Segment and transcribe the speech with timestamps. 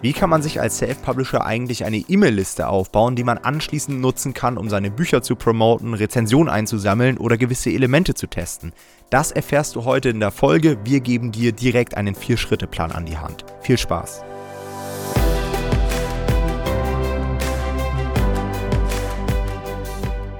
[0.00, 4.56] Wie kann man sich als Self-Publisher eigentlich eine E-Mail-Liste aufbauen, die man anschließend nutzen kann,
[4.56, 8.72] um seine Bücher zu promoten, Rezensionen einzusammeln oder gewisse Elemente zu testen?
[9.10, 10.78] Das erfährst du heute in der Folge.
[10.84, 13.44] Wir geben dir direkt einen Vier-Schritte-Plan an die Hand.
[13.60, 14.22] Viel Spaß!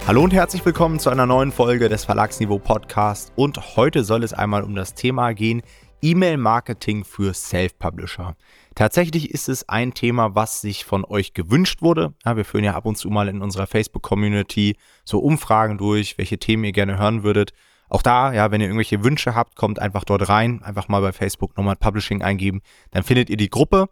[0.06, 4.32] Hallo und herzlich willkommen zu einer neuen Folge des Verlagsniveau Podcasts und heute soll es
[4.32, 5.62] einmal um das Thema gehen,
[6.00, 8.36] E-Mail-Marketing für Self-Publisher.
[8.78, 12.14] Tatsächlich ist es ein Thema, was sich von euch gewünscht wurde.
[12.24, 16.38] Ja, wir führen ja ab und zu mal in unserer Facebook-Community so Umfragen durch, welche
[16.38, 17.54] Themen ihr gerne hören würdet.
[17.88, 21.10] Auch da, ja, wenn ihr irgendwelche Wünsche habt, kommt einfach dort rein, einfach mal bei
[21.10, 22.60] Facebook Nomad Publishing eingeben,
[22.92, 23.88] dann findet ihr die Gruppe.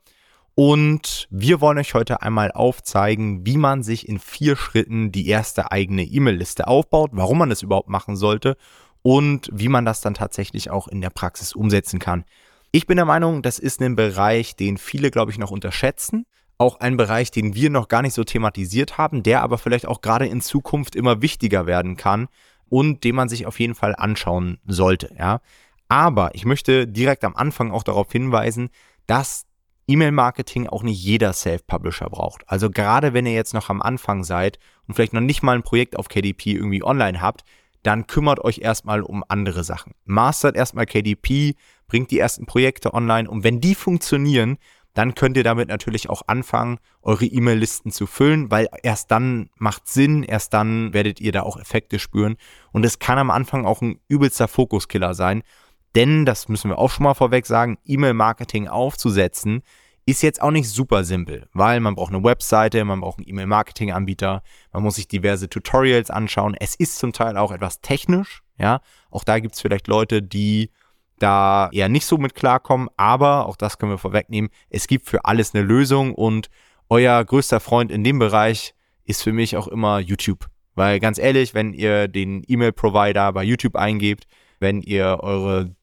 [0.54, 5.72] Und wir wollen euch heute einmal aufzeigen, wie man sich in vier Schritten die erste
[5.72, 8.56] eigene E-Mail-Liste aufbaut, warum man das überhaupt machen sollte
[9.02, 12.24] und wie man das dann tatsächlich auch in der Praxis umsetzen kann.
[12.72, 16.26] Ich bin der Meinung, das ist ein Bereich, den viele, glaube ich, noch unterschätzen.
[16.58, 20.00] Auch ein Bereich, den wir noch gar nicht so thematisiert haben, der aber vielleicht auch
[20.00, 22.28] gerade in Zukunft immer wichtiger werden kann
[22.68, 25.14] und den man sich auf jeden Fall anschauen sollte.
[25.18, 25.40] Ja.
[25.88, 28.70] Aber ich möchte direkt am Anfang auch darauf hinweisen,
[29.06, 29.46] dass
[29.88, 32.42] E-Mail-Marketing auch nicht jeder Self-Publisher braucht.
[32.48, 35.62] Also gerade wenn ihr jetzt noch am Anfang seid und vielleicht noch nicht mal ein
[35.62, 37.44] Projekt auf KDP irgendwie online habt,
[37.82, 39.92] dann kümmert euch erstmal um andere Sachen.
[40.04, 41.54] Mastert erstmal KDP,
[41.88, 44.58] bringt die ersten Projekte online und wenn die funktionieren,
[44.94, 49.88] dann könnt ihr damit natürlich auch anfangen, eure E-Mail-Listen zu füllen, weil erst dann macht
[49.88, 52.36] Sinn, erst dann werdet ihr da auch Effekte spüren.
[52.72, 55.42] Und es kann am Anfang auch ein übelster Fokuskiller sein,
[55.94, 59.62] denn, das müssen wir auch schon mal vorweg sagen, E-Mail-Marketing aufzusetzen,
[60.06, 64.42] ist jetzt auch nicht super simpel, weil man braucht eine Webseite, man braucht einen E-Mail-Marketing-Anbieter,
[64.72, 66.54] man muss sich diverse Tutorials anschauen.
[66.58, 68.80] Es ist zum Teil auch etwas technisch, ja.
[69.10, 70.70] Auch da gibt es vielleicht Leute, die
[71.18, 74.50] da eher nicht so mit klarkommen, aber auch das können wir vorwegnehmen.
[74.70, 76.48] Es gibt für alles eine Lösung und
[76.88, 78.74] euer größter Freund in dem Bereich
[79.04, 80.46] ist für mich auch immer YouTube.
[80.74, 84.26] Weil ganz ehrlich, wenn ihr den E-Mail-Provider bei YouTube eingebt,
[84.60, 85.74] wenn ihr eure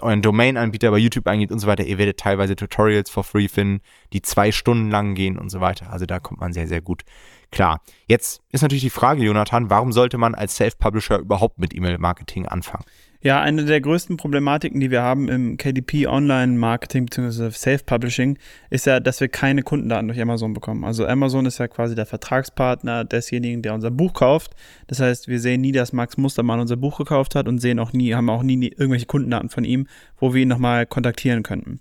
[0.00, 3.80] euren Domain-Anbieter bei YouTube eingebt und so weiter, ihr werdet teilweise Tutorials for free finden,
[4.12, 5.92] die zwei Stunden lang gehen und so weiter.
[5.92, 7.02] Also da kommt man sehr, sehr gut
[7.50, 7.80] klar.
[8.06, 12.84] Jetzt ist natürlich die Frage, Jonathan, warum sollte man als Self-Publisher überhaupt mit E-Mail-Marketing anfangen?
[13.22, 17.50] Ja, eine der größten Problematiken, die wir haben im KDP Online Marketing bzw.
[17.50, 18.38] Self-Publishing,
[18.70, 20.86] ist ja, dass wir keine Kundendaten durch Amazon bekommen.
[20.86, 24.52] Also Amazon ist ja quasi der Vertragspartner desjenigen, der unser Buch kauft.
[24.86, 27.92] Das heißt, wir sehen nie, dass Max Mustermann unser Buch gekauft hat und sehen auch
[27.92, 29.86] nie, haben auch nie irgendwelche Kundendaten von ihm,
[30.18, 31.80] wo wir ihn nochmal kontaktieren könnten.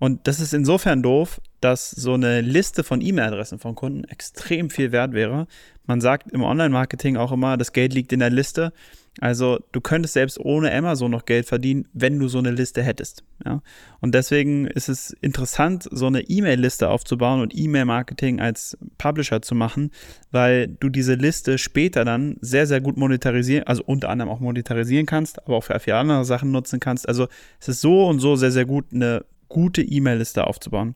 [0.00, 4.90] Und das ist insofern doof, dass so eine Liste von E-Mail-Adressen von Kunden extrem viel
[4.90, 5.46] wert wäre.
[5.86, 8.72] Man sagt im Online-Marketing auch immer, das Geld liegt in der Liste.
[9.20, 13.24] Also du könntest selbst ohne Amazon noch Geld verdienen, wenn du so eine Liste hättest.
[13.44, 13.62] Ja?
[14.00, 19.90] Und deswegen ist es interessant, so eine E-Mail-Liste aufzubauen und E-Mail-Marketing als Publisher zu machen,
[20.30, 25.04] weil du diese Liste später dann sehr, sehr gut monetarisieren, also unter anderem auch monetarisieren
[25.04, 27.06] kannst, aber auch für viele andere Sachen nutzen kannst.
[27.06, 27.28] Also
[27.60, 30.94] es ist so und so sehr, sehr gut, eine gute E-Mail-Liste aufzubauen.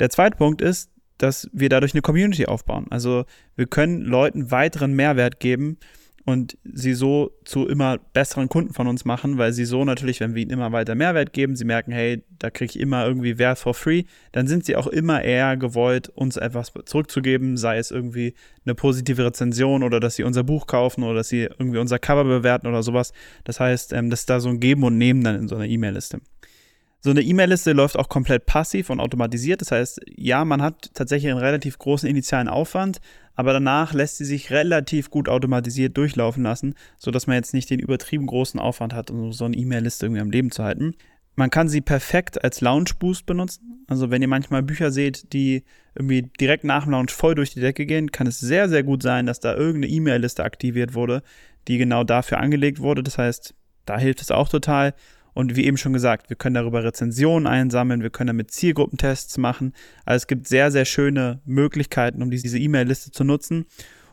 [0.00, 2.86] Der zweite Punkt ist, dass wir dadurch eine Community aufbauen.
[2.90, 3.24] Also
[3.54, 5.78] wir können Leuten weiteren Mehrwert geben
[6.26, 10.34] und sie so zu immer besseren Kunden von uns machen, weil sie so natürlich, wenn
[10.34, 13.60] wir ihnen immer weiter Mehrwert geben, sie merken, hey, da kriege ich immer irgendwie Wert
[13.60, 18.34] for free, dann sind sie auch immer eher gewollt, uns etwas zurückzugeben, sei es irgendwie
[18.64, 22.24] eine positive Rezension oder dass sie unser Buch kaufen oder dass sie irgendwie unser Cover
[22.24, 23.12] bewerten oder sowas.
[23.44, 25.66] Das heißt, ähm, das ist da so ein Geben und Nehmen dann in so einer
[25.66, 26.20] E-Mail-Liste.
[27.06, 29.60] So eine E-Mail-Liste läuft auch komplett passiv und automatisiert.
[29.60, 33.00] Das heißt, ja, man hat tatsächlich einen relativ großen initialen Aufwand,
[33.36, 37.78] aber danach lässt sie sich relativ gut automatisiert durchlaufen lassen, sodass man jetzt nicht den
[37.78, 40.96] übertrieben großen Aufwand hat, um so eine E-Mail-Liste irgendwie am Leben zu halten.
[41.36, 43.84] Man kann sie perfekt als Launch-Boost benutzen.
[43.86, 45.62] Also wenn ihr manchmal Bücher seht, die
[45.94, 49.04] irgendwie direkt nach dem Launch voll durch die Decke gehen, kann es sehr, sehr gut
[49.04, 51.22] sein, dass da irgendeine E-Mail-Liste aktiviert wurde,
[51.68, 53.04] die genau dafür angelegt wurde.
[53.04, 54.92] Das heißt, da hilft es auch total.
[55.36, 59.74] Und wie eben schon gesagt, wir können darüber Rezensionen einsammeln, wir können damit Zielgruppentests machen.
[60.06, 63.66] Also es gibt sehr, sehr schöne Möglichkeiten, um diese E-Mail-Liste zu nutzen.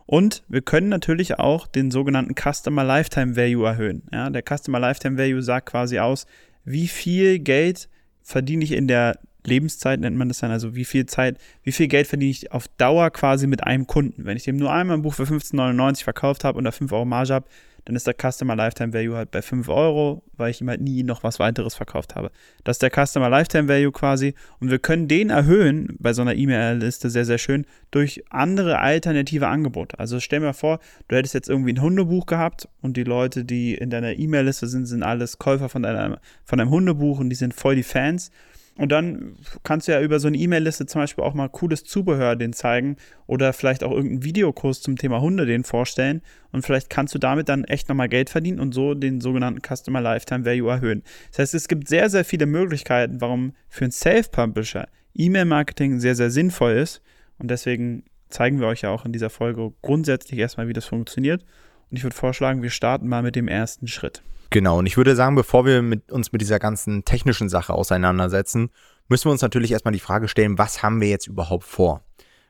[0.06, 4.04] Und wir können natürlich auch den sogenannten Customer Lifetime Value erhöhen.
[4.12, 6.26] Ja, der Customer Lifetime Value sagt quasi aus,
[6.66, 7.88] wie viel Geld
[8.22, 11.88] verdiene ich in der Lebenszeit, nennt man das dann, also wie viel Zeit, wie viel
[11.88, 14.26] Geld verdiene ich auf Dauer quasi mit einem Kunden.
[14.26, 17.06] Wenn ich dem nur einmal ein Buch für 15,99 verkauft habe und da 5 Euro
[17.06, 17.48] Marge habe,
[17.86, 21.04] dann ist der Customer Lifetime Value halt bei 5 Euro, weil ich ihm halt nie
[21.04, 22.32] noch was weiteres verkauft habe.
[22.64, 24.36] Das ist der Customer Lifetime Value quasi.
[24.60, 29.48] Und wir können den erhöhen bei so einer E-Mail-Liste sehr, sehr schön durch andere alternative
[29.48, 30.00] Angebote.
[30.00, 33.76] Also stell mir vor, du hättest jetzt irgendwie ein Hundebuch gehabt und die Leute, die
[33.76, 37.54] in deiner E-Mail-Liste sind, sind alles Käufer von, deiner, von deinem Hundebuch und die sind
[37.54, 38.32] voll die Fans
[38.76, 42.36] Und dann kannst du ja über so eine E-Mail-Liste zum Beispiel auch mal cooles Zubehör
[42.36, 42.98] den zeigen
[43.28, 46.22] oder vielleicht auch irgendeinen Videokurs zum Thema Hunde den vorstellen.
[46.52, 50.02] Und vielleicht kannst du damit dann echt nochmal Geld verdienen und so den sogenannten Customer
[50.02, 51.04] Lifetime Value erhöhen.
[51.30, 56.32] Das heißt, es gibt sehr, sehr viele Möglichkeiten, warum für einen Self-Publisher E-Mail-Marketing sehr, sehr
[56.32, 57.02] sinnvoll ist.
[57.38, 61.44] Und deswegen zeigen wir euch ja auch in dieser Folge grundsätzlich erstmal, wie das funktioniert.
[61.92, 64.24] Und ich würde vorschlagen, wir starten mal mit dem ersten Schritt.
[64.54, 68.70] Genau, und ich würde sagen, bevor wir mit uns mit dieser ganzen technischen Sache auseinandersetzen,
[69.08, 72.04] müssen wir uns natürlich erstmal die Frage stellen, was haben wir jetzt überhaupt vor?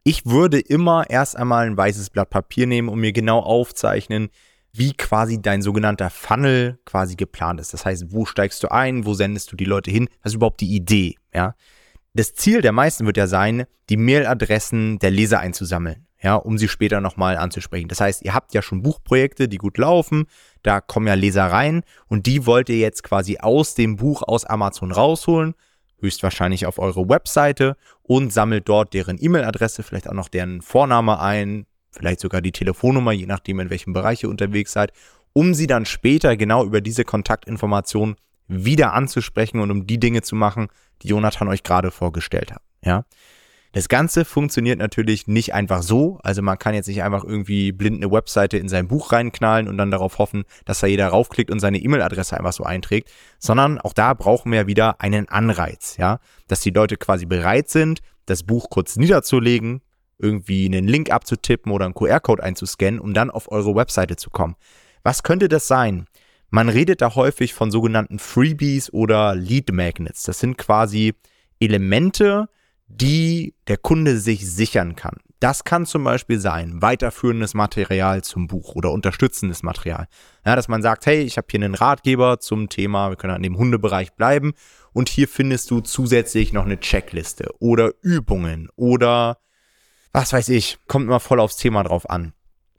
[0.03, 4.31] Ich würde immer erst einmal ein weißes Blatt Papier nehmen und mir genau aufzeichnen,
[4.73, 7.73] wie quasi dein sogenannter Funnel quasi geplant ist.
[7.73, 10.09] Das heißt, wo steigst du ein, wo sendest du die Leute hin?
[10.23, 11.15] Was ist überhaupt die Idee?
[11.33, 11.55] Ja?
[12.13, 16.69] Das Ziel der meisten wird ja sein, die Mailadressen der Leser einzusammeln ja, um sie
[16.69, 17.89] später nochmal anzusprechen.
[17.89, 20.25] Das heißt, ihr habt ja schon Buchprojekte, die gut laufen,
[20.63, 24.45] da kommen ja Leser rein und die wollt ihr jetzt quasi aus dem Buch aus
[24.45, 25.53] Amazon rausholen,
[25.99, 31.65] höchstwahrscheinlich auf eure Webseite und sammelt dort deren E-Mail-Adresse, vielleicht auch noch deren Vorname ein,
[31.91, 34.93] vielleicht sogar die Telefonnummer, je nachdem, in welchem Bereich ihr unterwegs seid,
[35.33, 38.15] um sie dann später genau über diese Kontaktinformationen
[38.47, 40.67] wieder anzusprechen und um die Dinge zu machen,
[41.01, 42.61] die Jonathan euch gerade vorgestellt hat.
[42.83, 43.05] Ja.
[43.73, 46.19] Das Ganze funktioniert natürlich nicht einfach so.
[46.21, 49.77] Also man kann jetzt nicht einfach irgendwie blind eine Webseite in sein Buch reinknallen und
[49.79, 53.09] dann darauf hoffen, dass da jeder raufklickt und seine E-Mail-Adresse einfach so einträgt,
[53.39, 58.01] sondern auch da brauchen wir wieder einen Anreiz, ja, dass die Leute quasi bereit sind,
[58.27, 59.81] das Buch kurz niederzulegen,
[60.19, 64.55] irgendwie einen Link abzutippen oder einen QR-Code einzuscannen, um dann auf eure Webseite zu kommen.
[65.01, 66.05] Was könnte das sein?
[66.51, 70.21] Man redet da häufig von sogenannten Freebies oder Lead Magnets.
[70.25, 71.15] Das sind quasi
[71.59, 72.49] Elemente,
[73.01, 75.17] die der Kunde sich sichern kann.
[75.39, 80.07] Das kann zum Beispiel sein, weiterführendes Material zum Buch oder unterstützendes Material.
[80.45, 83.43] Ja, dass man sagt, hey, ich habe hier einen Ratgeber zum Thema, wir können an
[83.43, 84.53] dem Hundebereich bleiben
[84.93, 89.39] und hier findest du zusätzlich noch eine Checkliste oder Übungen oder
[90.13, 92.33] was weiß ich, kommt immer voll aufs Thema drauf an.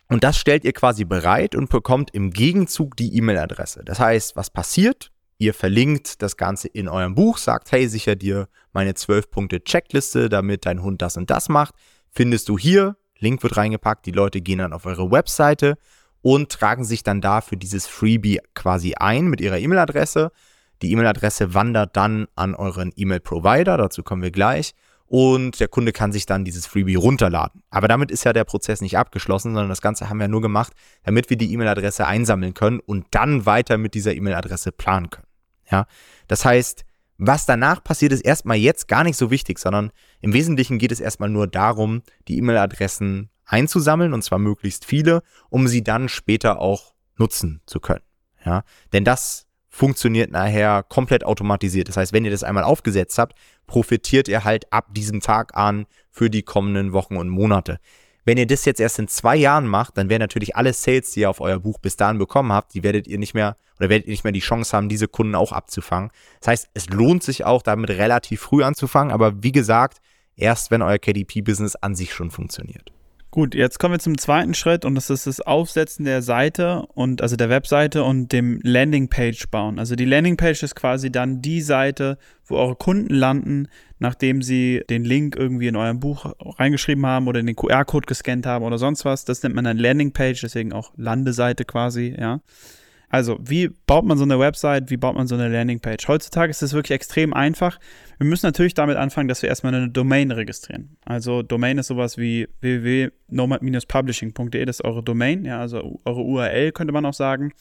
[0.08, 3.82] Und das stellt ihr quasi bereit und bekommt im Gegenzug die E-Mail-Adresse.
[3.84, 5.10] Das heißt, was passiert?
[5.38, 10.28] Ihr verlinkt das Ganze in eurem Buch, sagt, hey, sicher dir meine 12 Punkte Checkliste,
[10.28, 11.75] damit dein Hund das und das macht.
[12.10, 15.76] Findest du hier, Link wird reingepackt, die Leute gehen dann auf eure Webseite
[16.22, 20.31] und tragen sich dann da für dieses Freebie quasi ein mit ihrer E-Mail-Adresse.
[20.82, 24.75] Die E-Mail-Adresse wandert dann an euren E-Mail-Provider, dazu kommen wir gleich.
[25.16, 27.62] Und der Kunde kann sich dann dieses Freebie runterladen.
[27.70, 30.72] Aber damit ist ja der Prozess nicht abgeschlossen, sondern das Ganze haben wir nur gemacht,
[31.05, 35.28] damit wir die E-Mail-Adresse einsammeln können und dann weiter mit dieser E-Mail-Adresse planen können.
[35.70, 35.87] Ja,
[36.26, 36.84] das heißt,
[37.16, 40.99] was danach passiert, ist erstmal jetzt gar nicht so wichtig, sondern im Wesentlichen geht es
[40.99, 46.93] erstmal nur darum, die E-Mail-Adressen einzusammeln und zwar möglichst viele, um sie dann später auch
[47.19, 48.02] nutzen zu können.
[48.44, 51.88] Ja, denn das funktioniert nachher komplett automatisiert.
[51.88, 53.36] Das heißt, wenn ihr das einmal aufgesetzt habt,
[53.66, 57.80] profitiert ihr halt ab diesem Tag an für die kommenden Wochen und Monate.
[58.24, 61.20] Wenn ihr das jetzt erst in zwei Jahren macht, dann werden natürlich alle Sales, die
[61.20, 64.06] ihr auf euer Buch bis dahin bekommen habt, die werdet ihr nicht mehr oder werdet
[64.06, 66.10] ihr nicht mehr die Chance haben, diese Kunden auch abzufangen.
[66.38, 69.98] Das heißt, es lohnt sich auch damit relativ früh anzufangen, aber wie gesagt,
[70.36, 72.92] erst wenn euer KDP-Business an sich schon funktioniert.
[73.34, 77.20] Gut, jetzt kommen wir zum zweiten Schritt und das ist das Aufsetzen der Seite und
[77.20, 79.81] also der Webseite und dem Landingpage bauen.
[79.81, 82.16] Also die Landingpage ist quasi dann die Seite,
[82.46, 83.66] wo eure Kunden landen,
[83.98, 88.64] nachdem sie den Link irgendwie in eurem Buch reingeschrieben haben oder den QR-Code gescannt haben
[88.64, 89.24] oder sonst was.
[89.24, 92.41] Das nennt man dann Landingpage, deswegen auch Landeseite quasi, ja.
[93.14, 96.08] Also, wie baut man so eine Website, wie baut man so eine Landingpage?
[96.08, 97.78] Heutzutage ist es wirklich extrem einfach.
[98.18, 100.96] Wir müssen natürlich damit anfangen, dass wir erstmal eine Domain registrieren.
[101.04, 106.92] Also, Domain ist sowas wie www.nomad-publishing.de, das ist eure Domain, ja, also eure URL könnte
[106.92, 107.52] man auch sagen.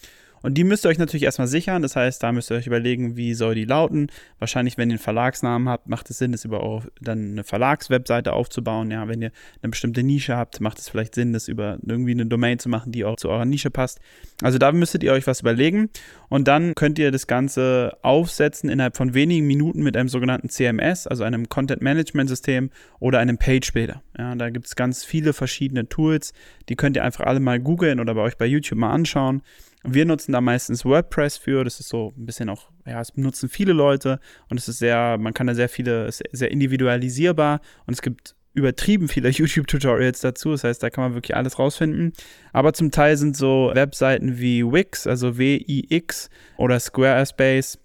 [0.44, 1.82] Und die müsst ihr euch natürlich erstmal sichern.
[1.82, 4.08] Das heißt, da müsst ihr euch überlegen, wie soll die lauten.
[4.40, 8.34] Wahrscheinlich, wenn ihr einen Verlagsnamen habt, macht es Sinn, das über eure, dann eine Verlagswebseite
[8.34, 8.92] aufzubauen.
[8.92, 9.32] Ja, wenn ihr
[9.62, 12.92] eine bestimmte Nische habt, macht es vielleicht Sinn, das über irgendwie eine Domain zu machen,
[12.92, 14.00] die auch zu eurer Nische passt.
[14.42, 15.90] Also da müsstet ihr euch was überlegen.
[16.28, 21.08] Und dann könnt ihr das Ganze aufsetzen innerhalb von wenigen Minuten mit einem sogenannten CMS,
[21.08, 22.70] also einem Content Management System
[23.00, 24.04] oder einem Page Builder.
[24.18, 26.34] Ja, da gibt es ganz viele verschiedene Tools.
[26.68, 29.42] Die könnt ihr einfach alle mal googeln oder bei euch bei YouTube mal anschauen.
[29.84, 31.63] Wir nutzen da meistens WordPress für.
[31.63, 35.18] Das ist so ein bisschen auch, ja, es benutzen viele Leute und es ist sehr,
[35.18, 40.52] man kann da sehr viele, ist sehr individualisierbar und es gibt übertrieben viele YouTube-Tutorials dazu.
[40.52, 42.13] Das heißt, da kann man wirklich alles rausfinden.
[42.54, 47.80] Aber zum Teil sind so Webseiten wie Wix, also W-I-X oder Squarespace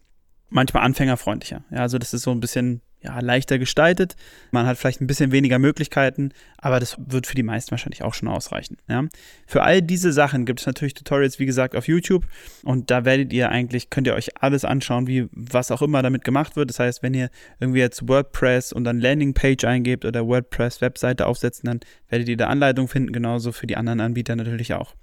[0.50, 1.64] manchmal anfängerfreundlicher.
[1.71, 4.17] Ja, also das ist so ein bisschen ja, leichter gestaltet.
[4.50, 8.14] Man hat vielleicht ein bisschen weniger Möglichkeiten, aber das wird für die meisten wahrscheinlich auch
[8.14, 8.76] schon ausreichen.
[8.88, 9.05] Ja.
[9.47, 12.25] Für all diese Sachen gibt es natürlich Tutorials, wie gesagt, auf YouTube
[12.64, 16.25] und da werdet ihr eigentlich, könnt ihr euch alles anschauen, wie was auch immer damit
[16.25, 16.71] gemacht wird.
[16.71, 21.81] Das heißt, wenn ihr irgendwie jetzt WordPress und dann Landingpage eingebt oder WordPress-Webseite aufsetzen, dann
[22.09, 24.95] werdet ihr da Anleitung finden, genauso für die anderen Anbieter natürlich auch.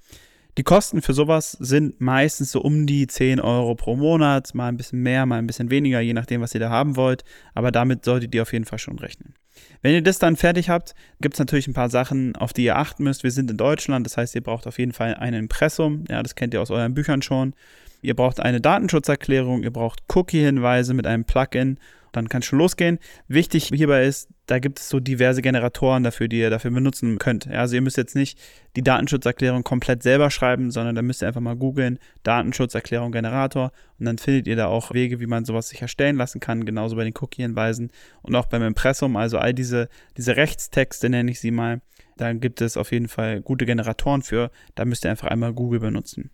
[0.58, 4.78] Die Kosten für sowas sind meistens so um die 10 Euro pro Monat, mal ein
[4.78, 7.26] bisschen mehr, mal ein bisschen weniger, je nachdem, was ihr da haben wollt.
[7.54, 9.34] Aber damit solltet ihr auf jeden Fall schon rechnen.
[9.82, 12.78] Wenn ihr das dann fertig habt, gibt es natürlich ein paar Sachen, auf die ihr
[12.78, 13.24] achten müsst.
[13.24, 16.06] Wir sind in Deutschland, das heißt, ihr braucht auf jeden Fall ein Impressum.
[16.10, 17.54] Ja, das kennt ihr aus euren Büchern schon.
[18.02, 21.80] Ihr braucht eine Datenschutzerklärung, ihr braucht Cookie-Hinweise mit einem Plugin
[22.16, 23.00] dann kann es schon losgehen.
[23.28, 27.48] Wichtig hierbei ist, da gibt es so diverse Generatoren dafür, die ihr dafür benutzen könnt.
[27.48, 28.40] Also ihr müsst jetzt nicht
[28.76, 34.06] die Datenschutzerklärung komplett selber schreiben, sondern da müsst ihr einfach mal googeln, Datenschutzerklärung Generator und
[34.06, 37.04] dann findet ihr da auch Wege, wie man sowas sich erstellen lassen kann, genauso bei
[37.04, 37.92] den Cookie-Hinweisen
[38.22, 41.82] und auch beim Impressum, also all diese, diese Rechtstexte nenne ich sie mal,
[42.18, 45.80] da gibt es auf jeden Fall gute Generatoren für, da müsst ihr einfach einmal Google
[45.80, 46.30] benutzen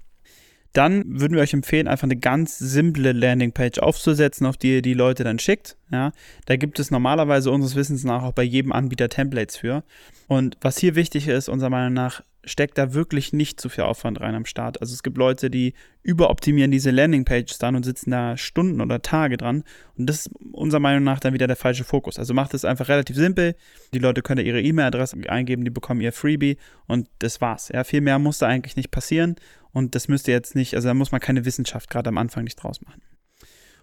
[0.73, 4.93] dann würden wir euch empfehlen, einfach eine ganz simple Landingpage aufzusetzen, auf die ihr die
[4.93, 5.77] Leute dann schickt.
[5.91, 6.11] Ja,
[6.45, 9.83] da gibt es normalerweise unseres Wissens nach auch bei jedem Anbieter Templates für.
[10.27, 14.19] Und was hier wichtig ist, unserer Meinung nach, steckt da wirklich nicht zu viel Aufwand
[14.19, 14.81] rein am Start.
[14.81, 19.37] Also es gibt Leute, die überoptimieren diese Landingpages dann und sitzen da Stunden oder Tage
[19.37, 19.63] dran.
[19.95, 22.17] Und das ist unserer Meinung nach dann wieder der falsche Fokus.
[22.17, 23.55] Also macht es einfach relativ simpel.
[23.93, 27.69] Die Leute können ihre E-Mail-Adresse eingeben, die bekommen ihr Freebie und das war's.
[27.69, 29.35] Ja, viel mehr muss da eigentlich nicht passieren.
[29.73, 32.57] Und das müsste jetzt nicht, also da muss man keine Wissenschaft gerade am Anfang nicht
[32.57, 33.01] draus machen.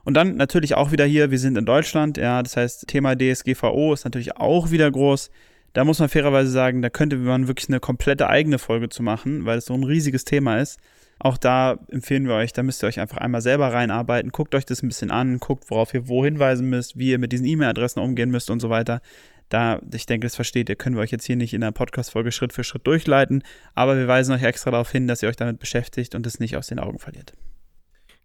[0.04, 3.92] Und dann natürlich auch wieder hier, wir sind in Deutschland, ja, das heißt, Thema DSGVO
[3.92, 5.30] ist natürlich auch wieder groß.
[5.75, 9.45] Da muss man fairerweise sagen, da könnte man wirklich eine komplette eigene Folge zu machen,
[9.45, 10.78] weil es so ein riesiges Thema ist.
[11.18, 14.64] Auch da empfehlen wir euch, da müsst ihr euch einfach einmal selber reinarbeiten, guckt euch
[14.64, 18.00] das ein bisschen an, guckt, worauf ihr wo hinweisen müsst, wie ihr mit diesen E-Mail-Adressen
[18.00, 19.00] umgehen müsst und so weiter.
[19.48, 22.32] Da, ich denke, das versteht ihr, können wir euch jetzt hier nicht in der Podcast-Folge
[22.32, 23.42] Schritt für Schritt durchleiten,
[23.74, 26.56] aber wir weisen euch extra darauf hin, dass ihr euch damit beschäftigt und es nicht
[26.56, 27.32] aus den Augen verliert.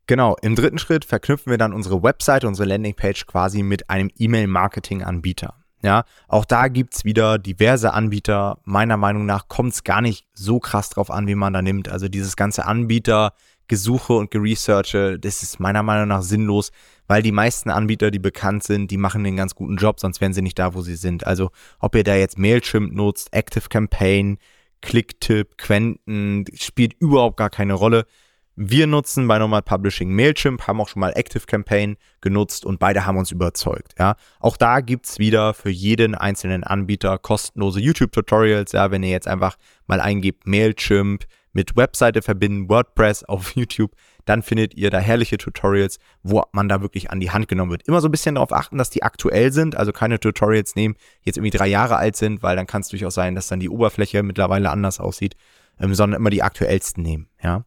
[0.06, 5.56] Genau, im dritten Schritt verknüpfen wir dann unsere Website, unsere Landingpage quasi mit einem E-Mail-Marketing-Anbieter.
[5.82, 8.60] Ja, auch da gibt es wieder diverse Anbieter.
[8.64, 11.90] Meiner Meinung nach kommt es gar nicht so krass drauf an, wie man da nimmt.
[11.90, 12.66] Also dieses ganze
[13.64, 16.72] Anbietergesuche und Geresearche, das ist meiner Meinung nach sinnlos,
[17.08, 20.34] weil die meisten Anbieter, die bekannt sind, die machen einen ganz guten Job, sonst wären
[20.34, 21.26] sie nicht da, wo sie sind.
[21.26, 24.38] Also ob ihr da jetzt Mailchimp nutzt, Active Campaign,
[24.82, 28.06] Clicktip, Quenten, spielt überhaupt gar keine Rolle.
[28.56, 33.06] Wir nutzen bei Normal Publishing Mailchimp, haben auch schon mal Active Campaign genutzt und beide
[33.06, 33.96] haben uns überzeugt.
[33.98, 34.16] Ja.
[34.40, 38.74] Auch da gibt es wieder für jeden einzelnen Anbieter kostenlose YouTube-Tutorials.
[38.74, 39.56] Ja, wenn ihr jetzt einfach
[39.88, 43.92] mal eingebt Mailchimp mit Webseite verbinden, WordPress auf YouTube,
[44.26, 47.88] dann findet ihr da herrliche Tutorials, wo man da wirklich an die Hand genommen wird.
[47.88, 51.30] Immer so ein bisschen darauf achten, dass die aktuell sind, also keine Tutorials nehmen, die
[51.30, 53.70] jetzt irgendwie drei Jahre alt sind, weil dann kann es durchaus sein, dass dann die
[53.70, 55.36] Oberfläche mittlerweile anders aussieht,
[55.80, 57.30] ähm, sondern immer die aktuellsten nehmen.
[57.42, 57.66] Ja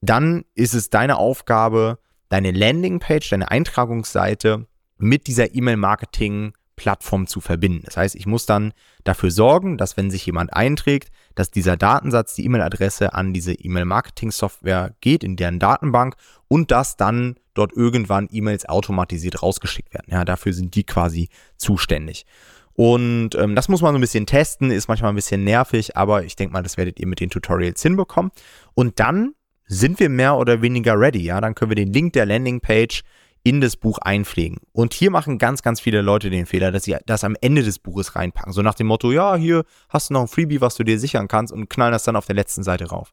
[0.00, 1.98] dann ist es deine Aufgabe,
[2.28, 7.82] deine Landingpage, deine Eintragungsseite mit dieser E-Mail-Marketing Plattform zu verbinden.
[7.84, 8.72] Das heißt, ich muss dann
[9.04, 14.94] dafür sorgen, dass wenn sich jemand einträgt, dass dieser Datensatz, die E-Mail-Adresse an diese E-Mail-Marketing-Software
[15.02, 16.16] geht, in deren Datenbank
[16.48, 20.06] und dass dann dort irgendwann E-Mails automatisiert rausgeschickt werden.
[20.10, 22.24] Ja, dafür sind die quasi zuständig.
[22.72, 26.24] Und ähm, das muss man so ein bisschen testen, ist manchmal ein bisschen nervig, aber
[26.24, 28.30] ich denke mal, das werdet ihr mit den Tutorials hinbekommen.
[28.72, 29.34] Und dann
[29.66, 33.02] sind wir mehr oder weniger ready, ja, dann können wir den Link der Landingpage
[33.42, 34.58] in das Buch einpflegen.
[34.72, 37.78] Und hier machen ganz, ganz viele Leute den Fehler, dass sie das am Ende des
[37.78, 38.52] Buches reinpacken.
[38.52, 41.28] So nach dem Motto, ja, hier hast du noch ein Freebie, was du dir sichern
[41.28, 43.12] kannst und knallen das dann auf der letzten Seite rauf.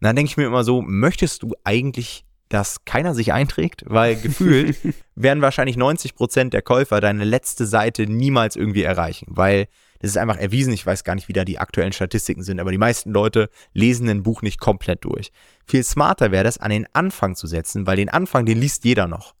[0.00, 3.84] Und dann denke ich mir immer so, möchtest du eigentlich, dass keiner sich einträgt?
[3.86, 4.76] Weil gefühlt
[5.14, 9.68] werden wahrscheinlich 90 Prozent der Käufer deine letzte Seite niemals irgendwie erreichen, weil
[10.00, 10.72] das ist einfach erwiesen.
[10.72, 14.08] Ich weiß gar nicht, wie da die aktuellen Statistiken sind, aber die meisten Leute lesen
[14.08, 15.30] ein Buch nicht komplett durch.
[15.66, 19.06] Viel smarter wäre das, an den Anfang zu setzen, weil den Anfang, den liest jeder
[19.06, 19.34] noch.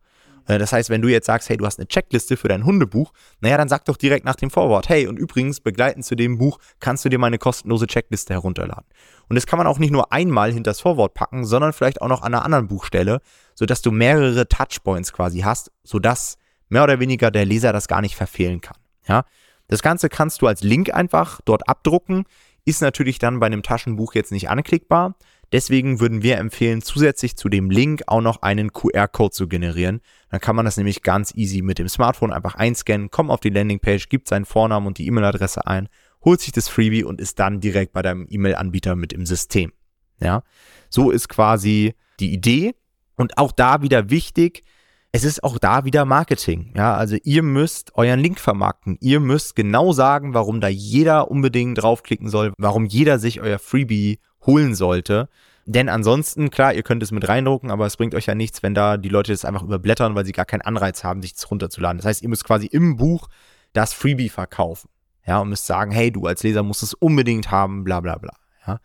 [0.50, 3.12] Äh, das heißt, wenn du jetzt sagst, hey, du hast eine Checkliste für dein Hundebuch,
[3.40, 6.58] naja, dann sag doch direkt nach dem Vorwort, hey, und übrigens, begleitend zu dem Buch
[6.80, 8.86] kannst du dir meine kostenlose Checkliste herunterladen.
[9.28, 12.08] Und das kann man auch nicht nur einmal hinter das Vorwort packen, sondern vielleicht auch
[12.08, 13.20] noch an einer anderen Buchstelle,
[13.54, 16.36] sodass du mehrere Touchpoints quasi hast, sodass
[16.68, 18.76] mehr oder weniger der Leser das gar nicht verfehlen kann.
[19.06, 19.24] Ja,
[19.68, 22.24] das Ganze kannst du als Link einfach dort abdrucken,
[22.64, 25.14] ist natürlich dann bei einem Taschenbuch jetzt nicht anklickbar.
[25.52, 30.00] Deswegen würden wir empfehlen, zusätzlich zu dem Link auch noch einen QR-Code zu generieren.
[30.30, 33.50] Dann kann man das nämlich ganz easy mit dem Smartphone einfach einscannen, kommt auf die
[33.50, 35.88] Landingpage, gibt seinen Vornamen und die E-Mail-Adresse ein,
[36.24, 39.72] holt sich das Freebie und ist dann direkt bei deinem E-Mail-Anbieter mit im System.
[40.20, 40.42] Ja,
[40.88, 42.74] so ist quasi die Idee.
[43.16, 44.64] Und auch da wieder wichtig,
[45.12, 46.72] es ist auch da wieder Marketing.
[46.76, 48.96] Ja, also ihr müsst euren Link vermarkten.
[49.00, 54.20] Ihr müsst genau sagen, warum da jeder unbedingt draufklicken soll, warum jeder sich euer Freebie
[54.46, 55.28] holen sollte.
[55.66, 58.74] Denn ansonsten, klar, ihr könnt es mit reindrucken, aber es bringt euch ja nichts, wenn
[58.74, 61.98] da die Leute das einfach überblättern, weil sie gar keinen Anreiz haben, sich das runterzuladen.
[61.98, 63.28] Das heißt, ihr müsst quasi im Buch
[63.72, 64.88] das Freebie verkaufen.
[65.26, 68.34] Ja, und müsst sagen, hey, du als Leser musst es unbedingt haben, bla bla bla.
[68.66, 68.80] Ja.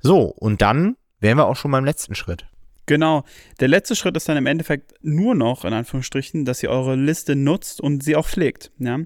[0.00, 2.46] So, und dann wären wir auch schon beim letzten Schritt.
[2.86, 3.24] Genau.
[3.60, 7.36] Der letzte Schritt ist dann im Endeffekt nur noch, in Anführungsstrichen, dass ihr eure Liste
[7.36, 8.72] nutzt und sie auch pflegt.
[8.78, 8.98] Ja?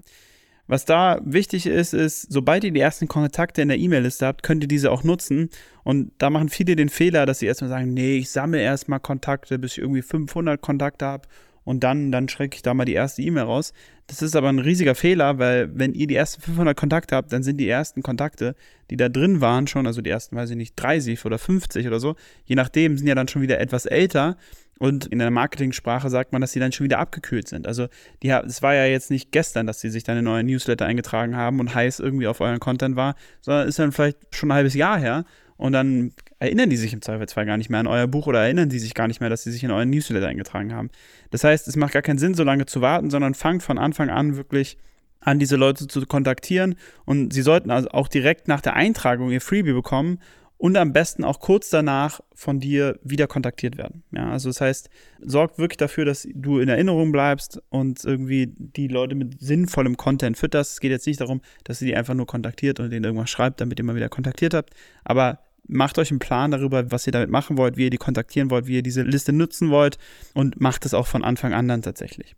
[0.67, 4.63] Was da wichtig ist, ist, sobald ihr die ersten Kontakte in der E-Mail-Liste habt, könnt
[4.63, 5.49] ihr diese auch nutzen.
[5.83, 9.59] Und da machen viele den Fehler, dass sie erstmal sagen, nee, ich sammle erstmal Kontakte,
[9.59, 11.27] bis ich irgendwie 500 Kontakte habe
[11.67, 13.73] und dann, dann schrecke ich da mal die erste E-Mail raus.
[14.07, 17.43] Das ist aber ein riesiger Fehler, weil wenn ihr die ersten 500 Kontakte habt, dann
[17.43, 18.55] sind die ersten Kontakte,
[18.89, 21.99] die da drin waren schon, also die ersten, weiß ich nicht, 30 oder 50 oder
[21.99, 24.37] so, je nachdem, sind ja dann schon wieder etwas älter
[24.79, 27.67] und in der Marketingsprache sagt man, dass die dann schon wieder abgekühlt sind.
[27.67, 27.87] Also
[28.23, 31.35] die, es war ja jetzt nicht gestern, dass die sich dann in euren Newsletter eingetragen
[31.35, 34.73] haben und heiß irgendwie auf euren Content war, sondern ist dann vielleicht schon ein halbes
[34.73, 35.25] Jahr her
[35.57, 38.69] und dann erinnern die sich im Zweifelsfall gar nicht mehr an euer Buch oder erinnern
[38.69, 40.89] die sich gar nicht mehr, dass sie sich in euren Newsletter eingetragen haben.
[41.31, 44.09] Das heißt, es macht gar keinen Sinn, so lange zu warten, sondern fangt von Anfang
[44.09, 44.77] an wirklich
[45.19, 49.41] an, diese Leute zu kontaktieren und sie sollten also auch direkt nach der Eintragung ihr
[49.41, 50.19] Freebie bekommen
[50.57, 54.03] und am besten auch kurz danach von dir wieder kontaktiert werden.
[54.11, 54.89] Ja, also das heißt,
[55.21, 60.37] sorgt wirklich dafür, dass du in Erinnerung bleibst und irgendwie die Leute mit sinnvollem Content
[60.37, 60.73] fütterst.
[60.73, 63.61] Es geht jetzt nicht darum, dass ihr die einfach nur kontaktiert und denen irgendwas schreibt,
[63.61, 64.73] damit ihr mal wieder kontaktiert habt,
[65.03, 68.49] aber macht euch einen Plan darüber, was ihr damit machen wollt, wie ihr die kontaktieren
[68.49, 69.97] wollt, wie ihr diese Liste nutzen wollt
[70.33, 72.35] und macht es auch von Anfang an dann tatsächlich.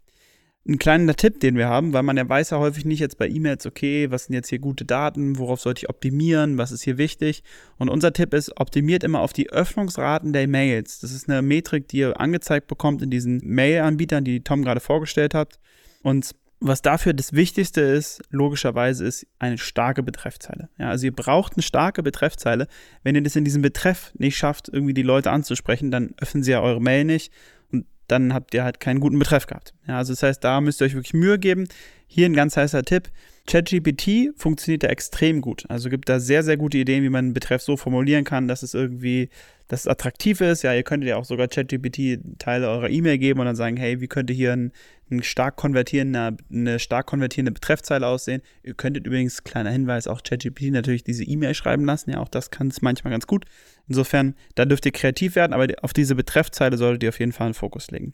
[0.67, 3.27] Ein kleiner Tipp, den wir haben, weil man ja weiß ja häufig nicht jetzt bei
[3.27, 6.97] E-Mails, okay, was sind jetzt hier gute Daten, worauf sollte ich optimieren, was ist hier
[6.97, 7.43] wichtig.
[7.77, 10.99] Und unser Tipp ist, optimiert immer auf die Öffnungsraten der Mails.
[10.99, 15.33] Das ist eine Metrik, die ihr angezeigt bekommt in diesen Mail-Anbietern, die Tom gerade vorgestellt
[15.33, 15.59] hat.
[16.03, 20.69] Und was dafür das Wichtigste ist, logischerweise, ist eine starke Betreffzeile.
[20.77, 22.67] Ja, also ihr braucht eine starke Betreffzeile.
[23.03, 26.51] Wenn ihr das in diesem Betreff nicht schafft, irgendwie die Leute anzusprechen, dann öffnen sie
[26.51, 27.31] ja eure Mail nicht
[27.71, 29.73] und dann habt ihr halt keinen guten Betreff gehabt.
[29.87, 31.67] Ja, also das heißt, da müsst ihr euch wirklich Mühe geben.
[32.07, 33.09] Hier ein ganz heißer Tipp.
[33.49, 35.65] ChatGPT funktioniert da extrem gut.
[35.69, 38.61] Also gibt da sehr, sehr gute Ideen, wie man einen Betreff so formulieren kann, dass
[38.61, 39.29] es irgendwie,
[39.67, 40.61] dass es attraktiv ist.
[40.61, 44.01] Ja, ihr könntet ja auch sogar ChatGPT Teile eurer E-Mail geben und dann sagen, hey,
[44.01, 44.71] wie könnte hier ein,
[45.09, 48.43] ein stark konvertierender, eine stark konvertierende Betreffzeile aussehen?
[48.61, 52.11] Ihr könntet übrigens, kleiner Hinweis, auch ChatGPT natürlich diese E-Mail schreiben lassen.
[52.11, 53.45] Ja, auch das kann es manchmal ganz gut.
[53.87, 57.45] Insofern, da dürft ihr kreativ werden, aber auf diese Betreffzeile solltet ihr auf jeden Fall
[57.45, 58.11] einen Fokus legen.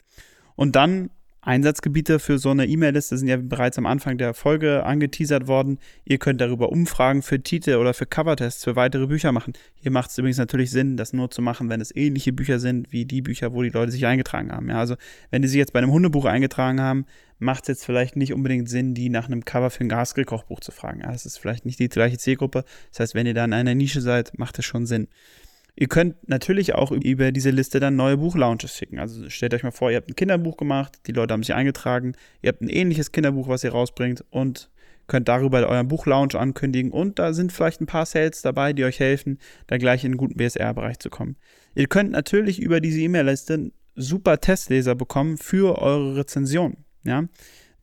[0.55, 1.10] Und dann
[1.45, 5.77] Einsatzgebiete für so eine E-Mail-Liste sind ja bereits am Anfang der Folge angeteasert worden.
[6.03, 9.53] Ihr könnt darüber Umfragen für Titel oder für Covertests für weitere Bücher machen.
[9.75, 12.91] Hier macht es übrigens natürlich Sinn, das nur zu machen, wenn es ähnliche Bücher sind
[12.91, 14.69] wie die Bücher, wo die Leute sich eingetragen haben.
[14.69, 14.95] Ja, also
[15.29, 17.05] wenn die sich jetzt bei einem Hundebuch eingetragen haben,
[17.38, 20.71] macht es jetzt vielleicht nicht unbedingt Sinn, die nach einem Cover für ein Gaskell-Kochbuch zu
[20.71, 21.01] fragen.
[21.01, 22.65] Ja, das ist vielleicht nicht die gleiche Zielgruppe.
[22.89, 25.08] Das heißt, wenn ihr da in einer Nische seid, macht es schon Sinn.
[25.77, 28.97] Ihr könnt natürlich auch über diese Liste dann neue Buchlaunches schicken.
[28.97, 32.13] Also stellt euch mal vor, ihr habt ein Kinderbuch gemacht, die Leute haben sich eingetragen,
[32.41, 34.69] ihr habt ein ähnliches Kinderbuch, was ihr rausbringt und
[35.07, 38.99] könnt darüber euren Buchlaunch ankündigen und da sind vielleicht ein paar Sales dabei, die euch
[38.99, 41.35] helfen, da gleich in einen guten BSR-Bereich zu kommen.
[41.75, 46.77] Ihr könnt natürlich über diese E-Mail-Liste super Testleser bekommen für eure Rezension.
[47.03, 47.25] Ja?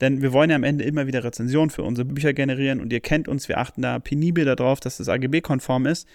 [0.00, 3.00] Denn wir wollen ja am Ende immer wieder Rezensionen für unsere Bücher generieren und ihr
[3.00, 6.08] kennt uns, wir achten da penibel darauf, dass das AGB-konform ist.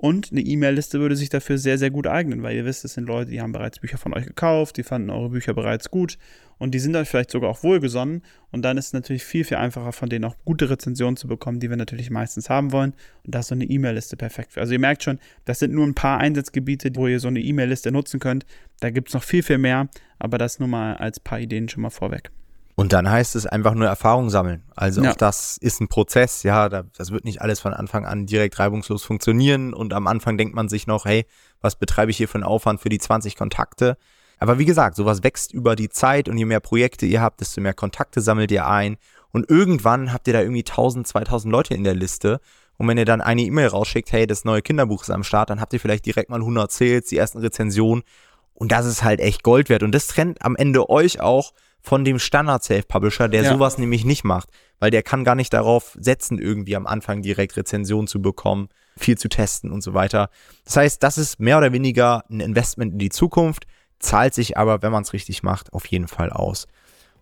[0.00, 3.08] Und eine E-Mail-Liste würde sich dafür sehr, sehr gut eignen, weil ihr wisst, es sind
[3.08, 6.18] Leute, die haben bereits Bücher von euch gekauft, die fanden eure Bücher bereits gut
[6.58, 8.22] und die sind euch vielleicht sogar auch wohlgesonnen.
[8.52, 11.58] Und dann ist es natürlich viel, viel einfacher, von denen auch gute Rezensionen zu bekommen,
[11.58, 12.94] die wir natürlich meistens haben wollen.
[13.24, 14.60] Und da ist so eine E-Mail-Liste perfekt für.
[14.60, 17.90] Also ihr merkt schon, das sind nur ein paar Einsatzgebiete, wo ihr so eine E-Mail-Liste
[17.90, 18.46] nutzen könnt.
[18.78, 19.88] Da gibt es noch viel, viel mehr,
[20.20, 22.30] aber das nur mal als paar Ideen schon mal vorweg.
[22.78, 24.62] Und dann heißt es einfach nur Erfahrung sammeln.
[24.76, 25.10] Also ja.
[25.10, 29.02] auch das ist ein Prozess, ja, das wird nicht alles von Anfang an direkt reibungslos
[29.02, 31.26] funktionieren und am Anfang denkt man sich noch, hey,
[31.60, 33.96] was betreibe ich hier für einen Aufwand für die 20 Kontakte?
[34.38, 37.60] Aber wie gesagt, sowas wächst über die Zeit und je mehr Projekte ihr habt, desto
[37.60, 38.96] mehr Kontakte sammelt ihr ein
[39.32, 42.40] und irgendwann habt ihr da irgendwie 1000, 2000 Leute in der Liste
[42.76, 45.60] und wenn ihr dann eine E-Mail rausschickt, hey, das neue Kinderbuch ist am Start, dann
[45.60, 48.04] habt ihr vielleicht direkt mal 100 Sales, die ersten Rezensionen
[48.54, 52.04] und das ist halt echt Gold wert und das trennt am Ende euch auch von
[52.04, 53.52] dem Standard-Self-Publisher, der ja.
[53.52, 57.56] sowas nämlich nicht macht, weil der kann gar nicht darauf setzen, irgendwie am Anfang direkt
[57.56, 60.30] Rezensionen zu bekommen, viel zu testen und so weiter.
[60.64, 63.66] Das heißt, das ist mehr oder weniger ein Investment in die Zukunft,
[63.98, 66.66] zahlt sich aber, wenn man es richtig macht, auf jeden Fall aus.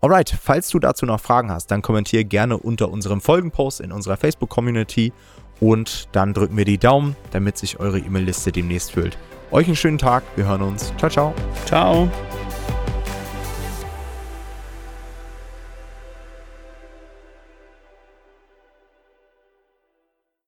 [0.00, 4.16] Alright, falls du dazu noch Fragen hast, dann kommentiere gerne unter unserem Folgenpost in unserer
[4.16, 5.12] Facebook-Community
[5.60, 9.16] und dann drücken wir die Daumen, damit sich eure E-Mail-Liste demnächst füllt.
[9.50, 10.92] Euch einen schönen Tag, wir hören uns.
[10.98, 11.34] Ciao, ciao.
[11.64, 12.10] Ciao.